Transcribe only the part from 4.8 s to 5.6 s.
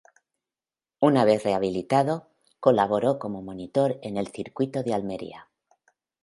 de Almería.